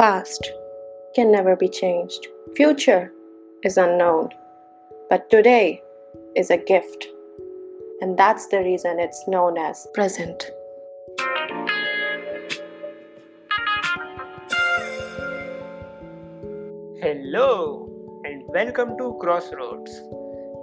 Past 0.00 0.50
can 1.14 1.32
never 1.32 1.56
be 1.56 1.68
changed. 1.68 2.26
Future 2.54 3.12
is 3.62 3.76
unknown. 3.76 4.30
But 5.10 5.30
today 5.30 5.82
is 6.34 6.50
a 6.50 6.56
gift. 6.56 7.06
And 8.00 8.18
that's 8.18 8.46
the 8.48 8.58
reason 8.58 8.98
it's 9.00 9.26
known 9.28 9.58
as 9.58 9.86
present. 9.94 10.50
Hello 17.02 17.48
and 18.26 18.42
welcome 18.56 18.96
to 18.96 19.12
crossroads 19.54 20.00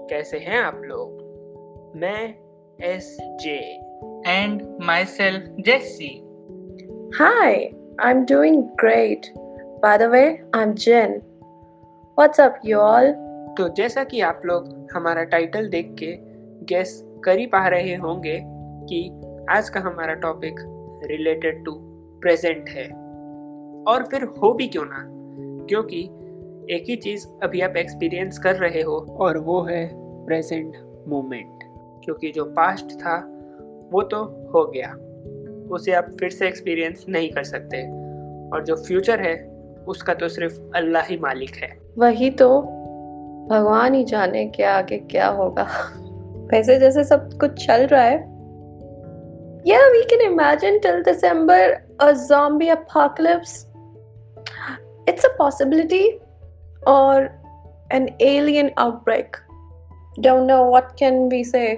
कैसे 0.09 0.39
हैं 0.39 0.59
आप 0.61 0.81
लोग 0.85 1.93
मैं 2.01 2.35
S 2.91 3.17
J 3.41 3.59
and 4.25 4.77
myself 4.79 5.43
Jesse. 5.61 6.23
Hi, 7.15 7.73
I'm 7.98 8.24
doing 8.26 8.70
great. 8.76 9.32
By 9.82 9.98
the 9.98 10.08
way, 10.08 10.40
I'm 10.54 10.76
Jen. 10.76 11.20
What's 12.18 12.38
up, 12.38 12.58
you 12.62 12.78
all? 12.78 13.08
तो 13.56 13.68
जैसा 13.68 14.04
कि 14.04 14.20
आप 14.20 14.42
लोग 14.46 14.68
हमारा 14.92 15.24
टाइटल 15.24 15.68
देख 15.68 15.94
के 15.98 16.12
गेस 16.64 16.92
कर 17.24 17.38
ही 17.38 17.46
पा 17.46 17.66
रहे 17.68 17.94
होंगे 17.94 18.38
कि 18.90 19.00
आज 19.50 19.68
का 19.68 19.80
हमारा 19.80 20.14
टॉपिक 20.14 20.60
रिलेटेड 21.04 21.64
टू 21.64 21.72
प्रेजेंट 22.22 22.68
है 22.68 22.86
और 23.92 24.06
फिर 24.10 24.24
हो 24.38 24.52
भी 24.52 24.68
क्यों 24.68 24.84
ना 24.84 25.04
क्योंकि 25.66 26.04
एक 26.74 26.84
ही 26.88 26.96
चीज़ 26.96 27.26
अभी 27.42 27.60
आप 27.60 27.76
एक्सपीरियंस 27.76 28.38
कर 28.38 28.56
रहे 28.56 28.82
हो 28.82 28.98
और 29.20 29.38
वो 29.38 29.60
है 29.62 29.88
प्रेजेंट 30.26 30.76
मोमेंट 31.08 31.68
क्योंकि 32.04 32.30
जो 32.30 32.44
पास्ट 32.44 32.92
था 32.92 33.18
वो 33.92 34.02
तो 34.02 34.24
हो 34.54 34.66
गया 34.66 34.94
उसे 35.70 35.92
आप 35.92 36.10
फिर 36.20 36.30
से 36.30 36.46
एक्सपीरियंस 36.48 37.04
नहीं 37.08 37.30
कर 37.30 37.44
सकते 37.44 37.82
और 38.52 38.64
जो 38.64 38.76
फ्यूचर 38.76 39.20
है 39.20 39.36
उसका 39.88 40.14
तो 40.14 40.28
सिर्फ़ 40.28 40.60
अल्लाह 40.76 41.04
ही 41.04 41.16
मालिक 41.18 41.56
है 41.56 41.76
वही 41.98 42.30
तो 42.30 42.48
भगवान 43.50 43.94
ही 43.94 44.04
जाने 44.04 44.46
के 44.46 44.62
आगे 44.62 44.98
क्या 45.10 45.28
होगा 45.28 45.68
वैसे 46.52 46.78
जैसे 46.78 47.04
सब 47.04 47.30
कुछ 47.40 47.66
चल 47.66 47.86
रहा 47.86 48.02
है 48.02 48.26
Yeah, 49.64 49.90
we 49.90 50.04
can 50.06 50.20
imagine 50.22 50.80
till 50.80 51.02
December 51.02 51.84
a 51.98 52.14
zombie 52.16 52.68
apocalypse. 52.68 53.66
It's 55.06 55.24
a 55.24 55.30
possibility 55.36 56.20
or 56.86 57.32
an 57.90 58.08
alien 58.20 58.70
outbreak. 58.76 59.36
Don't 60.20 60.46
know 60.46 60.62
what 60.64 60.96
can 60.96 61.28
we 61.28 61.42
say. 61.44 61.76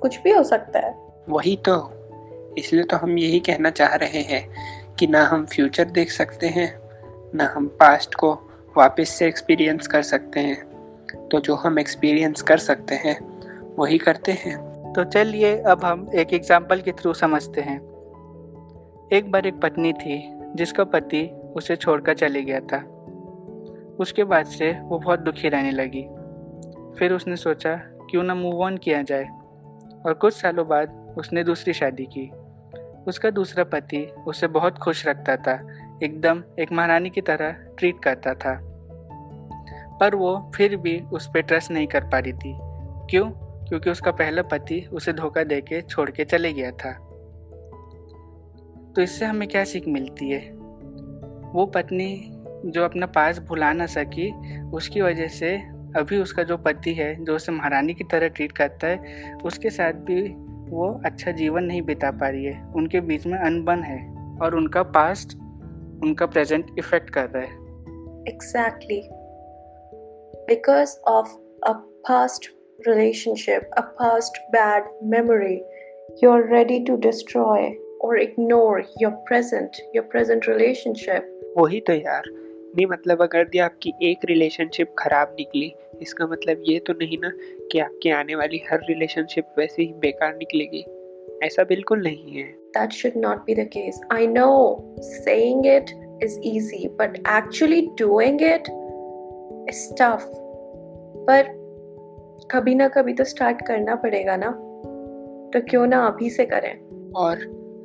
कुछ 0.00 0.20
भी 0.22 0.30
हो 0.30 0.42
सकता 0.42 0.78
है 0.78 0.94
वही 1.28 1.56
तो 1.56 1.76
इसलिए 2.58 2.84
तो 2.84 2.96
हम 2.96 3.18
यही 3.18 3.40
कहना 3.40 3.70
चाह 3.70 3.94
रहे 3.94 4.20
हैं 4.20 4.48
कि 4.94 5.06
ना 5.06 5.24
हम 5.24 5.46
फ्यूचर 5.46 5.84
देख 5.84 6.10
सकते 6.10 6.46
हैं, 6.46 6.78
ना 7.34 7.52
हम 7.56 7.66
पास्ट 7.66 8.14
को 8.14 8.32
वापस 8.76 9.08
से 9.08 9.26
एक्सपीरियंस 9.26 9.86
कर 9.86 10.02
सकते 10.02 10.40
हैं। 10.40 10.76
तो 11.28 11.40
जो 11.40 11.54
हम 11.54 11.78
एक्सपीरियंस 11.78 12.42
कर 12.42 12.56
सकते 12.56 12.94
हैं, 12.94 13.18
वही 13.78 13.98
करते 13.98 14.32
हैं। 14.32 14.76
तो 14.92 15.04
चलिए, 15.04 15.58
अब 15.58 15.84
हम 15.84 16.10
एक 16.14 16.34
एग्ज़ाम्पल 16.34 16.80
के 16.80 16.92
थ्रू 16.92 17.12
समझते 17.12 17.60
हैं। 17.60 17.78
एक 19.12 19.30
बार 19.30 19.46
एक 19.46 19.54
पत्नी 19.54 19.92
थी, 19.92 20.30
जिसका 20.54 20.84
पति 20.84 21.30
उसे 21.56 21.76
छोड़कर 21.76 22.14
चले 22.14 22.42
गया 22.42 22.60
था। 22.60 22.78
उसके 24.00 24.24
बाद 24.24 24.46
से 24.46 24.72
वो 24.72 24.98
बहुत 24.98 25.20
दुखी 25.20 25.48
रहने 25.48 25.70
लगी। 25.70 26.02
फिर 26.98 27.12
उसने 27.12 27.36
सोचा, 27.36 27.76
क्यों 28.10 28.22
ना 28.22 28.34
मूव 28.34 28.62
ऑन 28.62 28.76
किया 28.76 29.02
जाए? 29.02 29.24
और 30.06 30.14
कुछ 30.14 30.34
सालों 30.34 30.68
बाद 30.68 31.14
उसने 31.18 31.44
दूसरी 31.44 31.72
शादी 31.72 32.04
की। 32.04 32.30
उसका 33.06 33.30
दूसरा 33.30 33.64
पति 33.64 34.12
उसे 34.26 34.46
बहुत 34.46 34.78
खुश 34.78 35.06
रखता 35.06 35.36
था, 35.36 35.68
एकदम 36.02 36.42
एक 36.58 36.72
महारानी 36.72 37.10
की 37.10 37.20
तरह 37.20 37.50
ट्रीट 37.50 37.96
करता 38.04 38.34
था। 38.34 38.60
पर 40.00 40.14
वो 40.14 40.52
फिर 40.54 40.76
भी 40.76 41.00
उस 41.00 41.26
पर 41.26 41.40
ट्रस्ट 41.40 41.70
नहीं 41.70 41.86
कर 41.86 42.04
पा 42.04 42.18
रही 42.18 42.32
थी। 42.32 42.56
क्यों? 43.10 43.30
क्योंकि 43.68 43.90
उसका 43.90 44.10
पहला 44.10 44.42
पति 44.42 44.88
उसे 44.92 45.12
धोखा 45.12 45.44
दे 45.44 45.60
के 45.60 45.80
छोड़ 45.80 46.10
के 46.10 46.24
चले 46.24 46.52
गया 46.52 46.70
था। 46.70 46.92
तो 48.96 49.02
इससे 49.02 49.24
हमें 49.24 49.48
क्या 49.48 49.64
सीख 49.64 49.88
मिलती 49.88 50.30
है? 50.30 50.40
वो 51.52 51.66
पत्नी 51.66 52.32
जो 52.66 52.84
अपना 52.84 53.06
पास 53.06 53.38
भुला 53.38 53.72
ना 53.72 53.86
सकी, 53.86 54.60
उसकी 54.62 55.00
वजह 55.00 55.26
से 55.26 55.56
अभी 55.96 56.18
उसका 56.18 56.42
जो 56.42 56.56
पति 56.56 56.94
है, 56.94 57.24
जो 57.24 57.36
उसे 57.36 57.52
महारानी 57.52 57.94
की 57.94 58.04
तरह 58.04 58.28
ट्रीट 58.28 58.52
करता 58.52 58.86
है, 58.86 59.32
उसके 59.44 59.70
साथ 59.70 59.92
भी 59.92 60.34
वो 60.68 61.02
अच्छा 61.04 61.30
जीवन 61.30 61.64
नहीं 61.64 61.82
बिता 61.82 62.10
पा 62.10 62.28
रही 62.28 62.44
है। 62.44 62.72
उनके 62.76 63.00
बीच 63.00 63.26
में 63.26 63.38
अनबन 63.38 63.82
है 63.82 63.98
और 64.42 64.54
उनका 64.54 64.82
पास्ट 64.82 65.36
उनका 66.02 66.26
प्रेजेंट 66.26 66.66
इफ़ेक्ट 66.78 67.10
कर 67.10 67.28
रहा 67.28 67.42
है। 67.42 67.64
Exactly 68.28 69.00
because 70.48 70.96
of 71.08 71.28
a 71.66 71.72
past 72.08 72.50
relationship 72.88 73.70
a 73.78 73.80
past 73.80 74.42
bad 74.52 74.84
memory 75.02 75.54
you 76.24 76.30
are 76.30 76.48
ready 76.48 76.80
to 76.80 76.96
destroy 76.96 77.70
और 78.04 78.20
ignore 78.20 78.84
your 79.02 79.12
present 79.12 79.70
your 79.96 80.04
present 80.04 80.48
relationship 80.48 81.54
वही 81.58 81.80
तो 81.80 81.92
यार। 81.92 82.22
नहीं 82.76 82.86
मतलब 82.86 83.22
अगर 83.22 83.44
दिया 83.44 83.64
आपकी 83.64 83.92
एक 84.02 84.24
रिलेशनशिप 84.24 84.94
खराब 84.98 85.36
निकली 85.38 85.74
इसका 86.02 86.26
मतलब 86.26 86.62
ये 86.66 86.78
तो 86.78 86.92
नहीं 86.92 87.18
ना 87.18 87.30
कि 87.72 87.78
आपकी 87.78 88.10
आने 88.10 88.34
वाली 88.34 88.62
हर 88.70 88.78
रिलेशनशिप 88.88 89.44
वैसे 89.58 89.82
ही 89.82 89.92
बेकार 89.92 90.36
निकलेगी। 90.36 90.84
ऐसा 91.46 91.64
बिल्कुल 91.64 92.02
नहीं 92.02 92.32
है। 92.32 92.54
That 92.76 92.92
should 92.92 93.16
not 93.24 93.38
be 93.48 93.54
the 93.58 93.66
case. 93.76 93.98
I 94.12 94.26
know 94.36 94.76
saying 95.26 95.62
it 95.66 95.92
is 96.24 96.34
easy 96.52 96.88
but 97.00 97.18
actually 97.40 97.82
doing 98.00 98.38
it 98.42 98.70
is 99.70 99.82
tough. 100.00 100.26
पर 101.28 101.66
कभी 102.50 102.74
ना 102.74 102.88
कभी 102.88 103.14
तो 103.14 103.24
स्टार्ट 103.24 103.66
करना 103.66 103.94
पड़ेगा 103.94 104.36
ना। 104.36 104.50
तो 105.54 105.60
क्यों 105.70 105.86
ना 105.86 106.06
अभी 106.06 106.30
से 106.30 106.44
करें। 106.44 106.78
और 107.12 107.38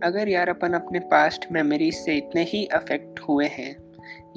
अगर 0.03 0.30
यार 0.30 0.50
अपन 0.50 0.74
अपने 0.74 1.00
पास्ट 1.00 1.46
मेमोरीज 1.52 1.96
से 1.96 2.16
इतने 2.16 2.44
ही 2.44 2.66
अफेक्ट 2.66 3.20
हुए 3.20 3.46
हैं 3.46 3.75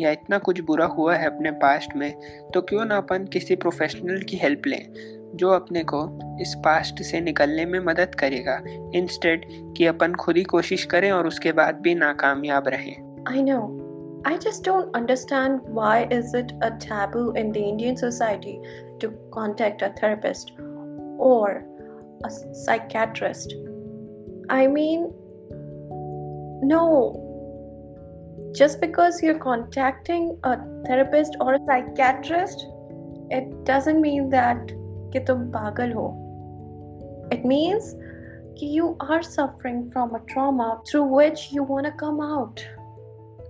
या 0.01 0.11
इतना 0.11 0.39
कुछ 0.39 0.61
बुरा 0.61 0.87
हुआ 0.87 1.17
है 1.17 1.27
अपने 1.27 1.51
पास्ट 1.51 1.97
में 1.97 2.15
तो 2.55 2.61
क्यों 2.61 2.85
ना 2.85 2.97
अपन 2.97 3.25
किसी 3.25 3.57
प्रोफेशनल 3.57 4.23
की 4.23 4.37
हेल्प 4.37 4.63
लें। 4.67 5.15
जो 5.35 5.51
अपने 5.51 5.85
को 5.85 6.19
इस 6.41 6.55
पास्ट 6.55 7.03
से 7.03 7.21
निकलने 7.21 7.65
में 7.65 7.81
मदद 7.81 8.15
करेगा। 8.15 8.63
इंस्टेड 8.95 9.47
कि 9.77 9.87
अपन 9.87 10.15
खुद 10.15 10.37
ही 10.37 10.43
कोशिश 10.43 10.85
करें 10.85 11.11
और 11.11 11.27
उसके 11.27 11.53
बाद 11.53 11.75
भी 11.75 11.95
नाकामयाब 11.95 12.69
रहें। 12.69 13.25
I 13.29 13.43
know 13.43 13.61
I 14.27 14.39
just 14.39 14.69
don't 14.69 14.97
understand 14.97 15.61
why 15.69 16.05
is 16.13 16.37
it 16.37 16.53
a 16.65 16.69
taboo 16.69 17.35
in 17.35 17.53
the 17.53 17.57
Indian 17.57 17.97
society 17.97 18.61
to 19.03 19.09
contact 19.09 19.83
a 19.83 19.89
therapist 19.89 20.61
और 21.21 21.51
a 22.25 22.29
psychiatrist 22.53 23.53
I 24.51 24.67
mean 24.67 25.11
no 26.65 27.21
Just 28.57 28.81
because 28.81 29.17
you're 29.21 29.41
contacting 29.43 30.27
a 30.45 30.51
therapist 30.85 31.37
or 31.41 31.55
a 31.55 31.59
psychiatrist, 31.61 32.61
it 33.31 33.49
doesn't 33.65 34.01
mean 34.01 34.29
that 34.31 34.84
कि 35.15 35.21
तुम 35.21 35.45
पागल 35.49 35.93
हो। 35.93 36.07
It 37.33 37.47
means 37.47 37.95
कि 38.59 38.79
you 38.79 38.97
are 39.11 39.23
suffering 39.23 39.91
from 39.91 40.11
a 40.11 40.19
trauma 40.29 40.75
through 40.91 41.05
which 41.19 41.49
you 41.53 41.65
want 41.65 41.87
a 41.87 41.97
come 41.97 42.21
out 42.23 42.61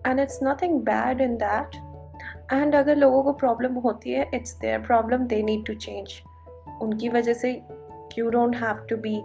and 0.07 0.21
it's 0.21 0.39
nothing 0.43 0.81
bad 0.81 1.21
in 1.21 1.37
that 1.37 1.77
and 2.53 2.75
अगर 2.75 2.97
लोगों 2.97 3.23
को 3.23 3.33
problem 3.33 3.75
होती 3.75 4.13
है 4.13 4.31
it's 4.35 4.59
their 4.61 4.79
problem 4.79 5.27
they 5.27 5.43
need 5.43 5.67
to 5.67 5.75
change 5.75 6.15
उनकी 6.83 7.09
वजह 7.09 7.33
से 7.33 7.53
you 8.19 8.31
don't 8.31 8.57
have 8.57 8.87
to 8.91 8.97
be 8.97 9.23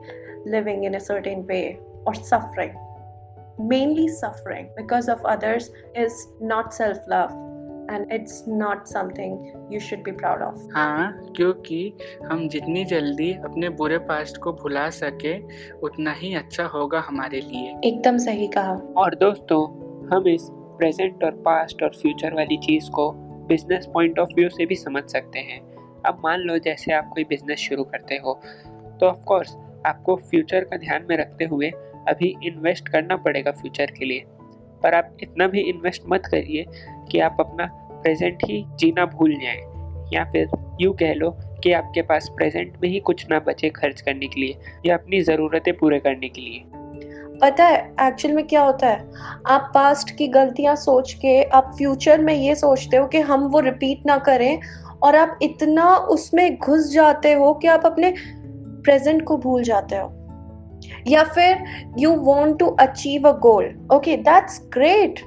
living 0.47 0.85
in 0.85 0.94
a 0.94 0.99
certain 0.99 1.41
way 1.41 1.61
और 2.08 2.16
suffering 2.16 3.67
mainly 3.69 4.08
suffering 4.09 4.67
because 4.67 5.11
of 5.11 5.28
others 5.28 5.72
is 5.97 6.25
not 6.41 6.72
self 6.72 7.05
love 7.09 7.48
and 7.90 8.12
it's 8.16 8.36
not 8.62 8.82
something 8.88 9.32
you 9.72 9.80
should 9.86 10.02
be 10.08 10.14
proud 10.14 10.41
of. 10.41 10.58
हाँ 10.76 11.34
क्योंकि 11.36 11.94
हम 12.26 12.47
जितनी 12.47 12.84
जल्दी 12.86 13.32
अपने 13.34 13.70
बुरे 13.70 13.97
पास्ट 13.97 14.38
को 14.38 14.53
भुला 14.53 14.90
सके 14.90 15.38
उतना 15.78 16.12
ही 16.12 16.34
अच्छा 16.36 16.66
होगा 16.66 17.00
हमारे 17.00 17.41
लिए। 17.41 17.76
एकदम 17.84 18.18
सही 18.18 18.47
कहा। 18.47 18.74
और 18.97 19.16
दोस्तों 19.16 19.64
हम 20.08 20.28
इस 20.28 20.47
प्रेजेंट 20.52 21.24
और 21.24 21.32
पास्ट 21.32 21.84
और 21.84 21.90
फ्यूचर 21.90 22.34
वाली 22.34 22.58
चीज़ 22.58 22.90
को 22.91 23.12
बिज़नेस 23.47 23.88
पॉइंट 23.94 24.20
ऑफ़ 24.20 24.30
व्यू 24.36 24.50
से 24.50 24.66
भी 24.66 24.76
समझ 24.76 25.03
सकते 25.03 25.40
हैं। 25.40 25.59
अब 26.06 26.22
मान 26.24 26.40
लो 26.40 26.58
जैसे 26.58 26.94
आप 26.94 27.09
कोई 27.14 27.24
बिज़नेस 27.24 27.59
शुरू 27.59 27.84
करते 27.84 28.16
हो 28.16 28.40
तो 29.00 29.06
ऑफ़ 29.06 29.24
कोर्स 29.24 29.56
आपको 29.86 30.16
फ्यूचर 30.16 30.64
का 30.64 30.78
ध्यान 30.78 31.06
में 31.09 31.18
रखते 31.18 31.46
हुए 31.46 31.70
अभी 32.08 32.36
इन्वेस्ट 32.44 32.88
करना 32.90 33.16
पड़ेगा 33.16 33.52
फ्यूचर 33.52 33.86
के 33.86 34.06
लिए। 34.06 34.24
पर 34.84 34.93
आप 34.93 35.17
इतना 35.23 35.47
भी 35.47 35.59
इन्वेस्ट 35.59 36.03
मत 36.09 36.22
करिए 36.26 36.66
कि 37.11 37.20
आप 37.20 37.37
अपना 37.40 37.66
प्रेजेंट 37.73 38.37
ही 38.46 38.66
जीना 38.79 39.05
भूल 39.05 39.35
जाएँ। 39.35 39.70
या 40.14 40.23
फिर 40.23 40.47
यूँ 40.81 40.93
कह 40.93 41.14
लो 41.14 41.37
कि 41.64 41.72
आपके 41.72 42.02
पास 42.02 42.29
प्रेजेंट 42.29 42.78
में 42.84 42.90
ही 42.90 42.99
कुछ 42.99 43.29
ना 43.29 43.40
बचे 43.40 43.70
खर्च 43.70 44.02
करने 44.02 44.28
के 44.28 44.41
लिए 44.41 44.58
या 44.85 44.96
अपनी 44.96 45.22
ज़रूरतें 45.22 45.78
पूरे 45.78 45.99
करने 45.99 46.29
के 46.29 46.41
लिए। 46.41 46.64
पता 47.41 47.66
है 47.66 47.96
एक्चुअल 48.02 48.34
में 48.34 48.47
क्या 48.47 48.61
होता 48.61 48.87
है? 48.87 49.11
आप 49.46 49.72
पास्ट 49.76 50.17
की 50.17 50.28
गलतियाँ 50.28 50.76
सोच 50.76 51.14
के, 51.14 51.43
आप 51.43 51.72
फ्यूचर 51.78 52.20
में 52.22 52.34
ये 52.34 52.55
सोचते 52.55 52.97
हो 52.97 53.08
कि 53.08 53.20
हम 53.20 53.47
वो 53.47 53.59
रिपीट 53.59 54.05
ना 54.05 54.17
करें 54.17 54.59
और 55.03 55.16
आप 55.16 55.40
इतना 55.41 55.96
उसमें 55.96 56.58
घुस 56.58 56.91
जाते 56.93 57.34
हो 57.34 57.53
कि 57.53 57.67
आप 57.67 57.85
अपने 57.85 58.14
प्रेजेंट 58.84 59.23
को 59.23 59.37
भूल 59.37 59.64
जाते 59.64 59.96
हो। 59.96 60.18
या 61.08 61.23
फिर 61.23 61.64
you 61.99 62.11
want 62.11 62.59
to 62.59 62.67
achieve 62.67 63.28
a 63.29 63.31
goal 63.31 63.87
okay 63.93 64.17
that's 64.17 64.61
great 64.73 65.20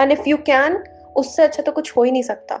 and 0.00 0.12
if 0.12 0.28
you 0.28 0.36
can 0.36 0.84
उससे 1.16 1.42
अच्छा 1.42 1.62
तो 1.62 1.72
कुछ 1.72 1.96
हो 1.96 2.02
ही 2.02 2.10
नहीं 2.10 2.22
सकता। 2.22 2.56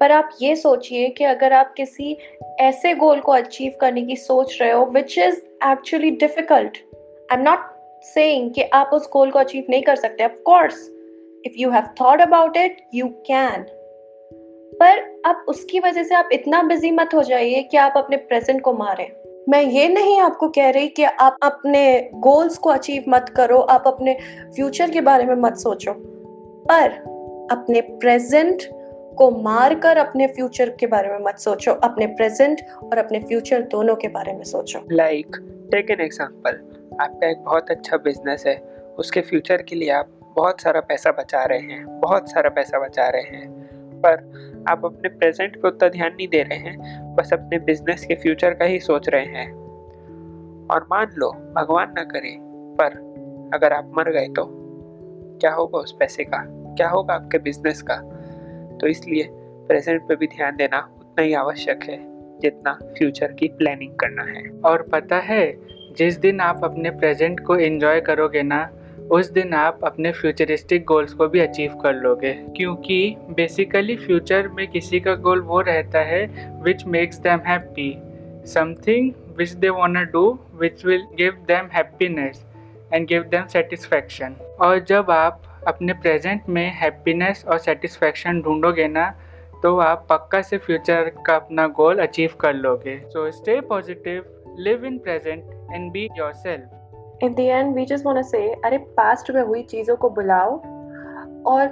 पर 0.00 0.12
आप 0.12 0.30
ये 0.42 0.56
सोचिए 0.56 1.08
कि 1.08 1.24
अगर 1.24 1.52
आप 1.52 1.74
किसी 1.76 2.16
ऐसे 2.60 2.94
गोल 2.94 3.20
को 3.20 3.32
अचीव 3.32 3.72
करने 3.80 4.02
की 4.02 4.16
सोच 4.16 4.58
रहे 4.60 4.70
हो 4.70 4.84
which 4.84 5.18
is 5.18 5.36
actually 5.64 6.10
difficult 6.10 6.76
I 7.32 7.36
am 7.36 7.42
not 7.42 7.58
saying 8.04 8.50
कि 8.50 8.62
आप 8.62 8.90
उस 8.92 9.10
गोल 9.12 9.30
को 9.30 9.38
अचीव 9.38 9.64
नहीं 9.70 9.82
कर 9.82 9.96
सकते 9.96 10.24
of 10.24 10.32
course 10.32 10.88
if 11.46 11.52
you 11.56 11.70
have 11.70 11.84
thought 12.00 12.20
about 12.20 12.56
it 12.56 12.76
you 12.94 13.06
can 13.06 13.66
पर 14.74 15.22
अब 15.26 15.44
उसकी 15.48 15.80
वजह 15.80 16.02
से 16.02 16.14
आप 16.14 16.28
इतना 16.32 16.62
बिज़ी 16.62 16.90
मत 16.90 17.14
हो 17.14 17.22
जाइए 17.22 17.62
कि 17.62 17.76
आप 17.76 17.94
अपने 17.96 18.16
प्रेजेंट 18.16 18.60
को 18.62 18.72
मारें। 18.72 19.29
मैं 19.48 19.62
ये 19.62 19.88
नहीं 19.88 20.20
आपको 20.20 20.48
कह 20.48 20.70
रही 20.70 20.88
कि 20.88 21.02
आप 21.02 21.36
अपने 21.42 22.10
गोल्स 22.14 22.58
को 22.58 22.70
अचीव 22.70 23.04
मत 23.08 23.28
करो, 23.36 23.58
आप 23.58 23.84
अपने 23.86 24.14
फ्यूचर 24.54 24.90
के 24.90 25.00
बारे 25.00 25.24
में 25.24 25.34
मत 25.34 25.56
सोचो। 25.56 25.92
पर 26.66 26.90
अपने 27.50 27.80
प्रेजेंट 27.80 28.62
को 29.18 29.30
मार 29.30 29.74
कर 29.74 29.96
अपने 29.96 30.26
फ्यूचर 30.26 30.70
के 30.70 30.86
बारे 30.86 31.08
में 31.08 31.18
मत 31.18 31.38
सोचो, 31.38 31.72
अपने 31.72 32.06
प्रेजेंट 32.06 32.60
और 32.82 32.98
अपने 32.98 33.20
फ्यूचर 33.20 33.62
दोनों 33.62 33.96
के 33.96 34.08
बारे 34.08 34.32
में 34.32 34.44
सोचो। 34.44 34.80
लाइक 34.92 35.36
टेक 35.70 35.90
एन 35.90 36.00
एग्जांपल 36.00 36.60
आपका 37.00 37.30
एक 37.30 37.44
बहुत 37.44 37.70
अच्छा 37.70 37.96
बिज़नेस 37.96 38.44
है। 38.46 38.56
उसके 38.98 39.20
फ्यूचर 39.20 39.62
के 39.62 39.76
लिए 39.76 39.90
आप 39.90 40.08
बहुत 40.36 40.60
सारा 40.60 40.80
पैसा 40.80 41.12
बचा 41.12 41.44
रहे 41.44 41.58
हैं, 41.58 42.00
बहुत 42.00 42.30
सारा 42.30 42.50
पैसा 42.50 42.78
बचा 42.78 43.08
रहे 43.08 43.36
हैं। 43.36 43.59
पर 44.06 44.40
आप 44.68 44.84
अपने 44.84 45.08
प्रेजेंट 45.08 45.56
पे 45.56 45.68
उतना 45.68 45.88
ध्यान 45.88 46.12
नहीं 46.12 46.28
दे 46.28 46.42
रहे 46.42 46.58
हैं, 46.58 47.00
बस 47.14 47.32
अपने 47.32 47.58
बिज़नेस 47.58 48.04
के 48.06 48.14
फ्यूचर 48.14 48.54
का 48.54 48.64
ही 48.64 48.80
सोच 48.80 49.08
रहे 49.08 49.24
हैं। 49.24 49.52
और 50.66 50.86
मान 50.90 51.06
लो, 51.18 51.32
भगवान 51.32 51.92
ना 51.92 52.04
करे, 52.04 52.38
पर 52.76 53.10
अगर 53.54 53.72
आप 53.72 53.92
मर 53.98 54.10
गए 54.10 54.28
तो? 54.28 54.60
क्या 55.40 55.52
होगा 55.52 55.78
उस 55.78 55.92
पैसे 55.92 56.24
का? 56.24 56.44
क्या 56.48 56.88
होगा 56.88 57.14
आपके 57.14 57.38
बिज़नेस 57.38 57.82
का? 57.82 57.96
तो 58.80 58.86
इसलिए 58.86 59.28
प्रेजेंट 59.68 60.08
पे 60.08 60.16
भी 60.16 60.26
ध्यान 60.26 60.56
देना 60.56 60.94
उतना 60.98 61.22
ही 61.22 61.34
आवश्यक 61.34 61.80
है, 61.82 61.98
जितना 62.38 62.72
फ्यूचर 62.72 63.32
की 63.32 63.48
प्लानिंग 63.48 63.94
करना 63.94 64.22
है। 64.22 64.60
और 64.64 64.82
पता 64.82 65.16
है, 65.16 65.56
जिस 65.96 66.18
दिन 66.18 66.40
आप 66.40 66.60
अपने 66.64 66.90
प्रेजेंट 66.90 67.40
को 67.40 67.56
एंजॉय 67.56 68.00
करोगे 68.00 68.42
ना 68.42 68.70
उस 69.10 69.30
दिन 69.30 69.54
आप 69.54 69.80
अपने 69.84 70.10
फ्यूचरिस्टिक 70.12 70.84
गोल्स 70.84 71.12
को 71.12 71.26
भी 71.28 71.40
अचीव 71.40 71.74
कर 71.74 71.94
लोगे। 71.94 72.32
क्योंकि 72.56 73.16
बेसिकली 73.30 73.96
फ्यूचर 73.96 74.48
में 74.48 74.66
किसी 74.68 75.00
का 75.00 75.14
गोल 75.14 75.40
वो 75.40 75.60
रहता 75.60 76.00
है 76.00 76.24
which 76.62 76.84
makes 76.86 77.18
them 77.18 77.40
happy 77.46 77.92
something 78.46 79.10
which 79.36 79.50
they 79.50 79.68
want 79.68 80.10
do 80.12 80.38
which 80.54 80.84
will 80.86 81.04
give 81.14 81.44
them 81.48 81.68
happiness 81.72 82.44
and 82.92 83.06
give 83.06 83.22
them 83.22 83.46
satisfaction 83.46 84.36
और 84.60 84.78
जब 84.78 85.10
आप 85.10 85.42
अपने 85.66 85.92
प्रेजेंट 85.92 86.48
में 86.48 86.66
हैप्पीनेस 86.74 87.44
और 87.48 87.58
सेटिस्फैक्शन 87.58 88.40
ढूंढोगे 88.42 88.88
ना 88.88 89.10
तो 89.62 89.76
आप 89.78 90.06
पक्का 90.10 90.42
से 90.42 90.58
फ्यूचर 90.58 91.10
का 91.26 91.34
अपना 91.36 91.66
गोल 91.66 91.98
अचीव 91.98 92.30
कर 92.40 92.54
लोगे। 92.54 92.98
So 93.06 93.30
stay 93.30 93.60
positive 93.60 94.24
live 94.58 94.84
in 94.84 94.98
present 94.98 95.42
and 95.72 95.90
be 95.92 96.08
yourself 96.32 96.79
in 97.22 97.34
the 97.34 97.40
end 97.40 97.74
we 97.74 97.84
just 97.86 98.06
want 98.06 98.24
say 98.26 98.38
अरे 98.64 98.78
पास्ट 98.96 99.30
में 99.30 99.42
हुई 99.42 99.62
चीज़ों 99.62 99.96
को 99.96 100.10
बुलाओ 100.10 100.56
और 101.46 101.66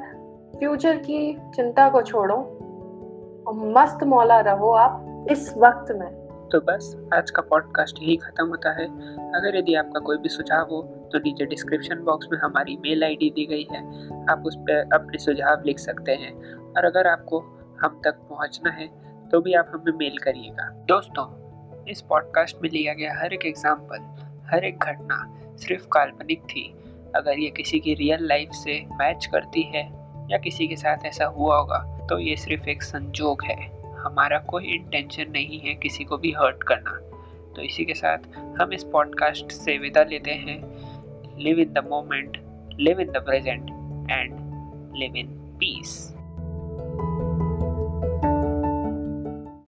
फ्यूचर 0.58 0.96
की 0.96 1.20
चिंता 1.54 1.88
को 1.90 2.02
छोड़ो 2.02 2.34
और 2.34 3.54
मस्त 3.76 4.04
मौला 4.04 4.40
रहो 4.40 4.70
आप 4.72 5.26
इस 5.30 5.52
वक्त 5.58 5.92
में. 5.92 6.08
तो 6.48 6.60
बस, 6.60 6.94
आज 7.14 7.30
का 7.30 7.42
पॉडकास्ट 7.42 8.02
यही 8.02 8.16
ख़त्म 8.16 8.46
होता 8.48 8.70
है। 8.72 8.86
अगर 9.30 9.56
यदि 9.56 9.74
आपका 9.74 10.00
कोई 10.00 10.16
भी 10.16 10.28
सुझाव 10.28 10.68
हो 10.70 10.82
तो 11.12 11.18
नीचे 11.18 11.46
डिस्क्रिप्शन 11.46 12.04
बॉक्स 12.04 12.28
में 12.32 12.38
हमारी 12.38 12.76
मेल 12.76 13.04
आईडी 13.04 13.30
दी 13.30 13.46
गई 13.46 13.66
है। 13.72 13.82
आप 14.30 14.42
उस 14.46 14.56
पर 14.60 14.94
अपने 14.94 15.18
सुझाव 15.18 15.62
लिख 15.66 15.78
सकते 15.78 16.12
हैं। 16.14 16.32
और 16.68 16.84
अगर 16.84 17.06
आपको 17.06 17.40
हम 17.82 18.00
तक 18.04 18.20
पहुँचना 18.30 18.70
है 18.70 18.88
तो 19.30 19.40
भी 19.40 19.54
आप 19.54 19.70
हमें 19.74 19.92
मेल 19.96 20.18
करिएगा। 20.18 20.70
दोस्तों, 20.88 21.26
इस 21.90 22.02
पॉडकास्ट 22.02 22.62
में 22.62 22.70
लिया 22.70 22.94
गया 22.94 23.20
हर 23.20 23.32
एक 23.34 23.46
एग्ज़ाम्पल 23.46 24.27
हर 24.50 24.64
एक 24.64 24.78
घटना 24.78 25.16
सिर्फ़ 25.56 25.86
काल्पनिक 25.86 26.42
थी। 26.42 26.62
अगर 27.16 27.38
ये 27.38 27.50
किसी 27.50 27.78
की 27.80 27.94
रियल 27.94 28.26
लाइफ 28.26 28.50
से 28.50 28.80
मैच 28.92 29.26
करती 29.26 29.62
है 29.62 29.84
या 30.30 30.38
किसी 30.38 30.68
के 30.68 30.76
साथ 30.76 31.04
ऐसा 31.06 31.24
हुआ 31.26 31.58
होगा 31.58 32.06
तो 32.10 32.18
ये 32.18 32.36
सिर्फ़ 32.36 32.68
एक 32.68 32.82
संजोग 32.82 33.42
है। 33.44 33.56
हमारा 33.94 34.38
कोई 34.38 34.64
इंटेंशन 34.64 35.30
नहीं 35.30 35.60
है 35.60 35.74
किसी 35.74 36.04
को 36.04 36.16
भी 36.16 36.32
हर्ट 36.32 36.62
करना। 36.62 36.90
तो 37.56 37.62
इसी 37.62 37.84
के 37.84 37.94
साथ 37.94 38.36
हम 38.60 38.72
इस 38.72 38.84
पॉडकास्ट 38.84 39.52
से 39.52 39.78
विदा 39.78 40.02
लेते 40.04 40.30
हैं। 40.30 40.60
Live 41.38 41.58
in 41.58 41.72
the 41.72 41.86
moment 41.90 42.36
live 42.80 43.00
in 43.00 43.10
the 43.10 43.16
present 43.16 43.70
and 44.10 44.32
live 44.96 45.16
in 45.16 45.26
peace 45.58 46.14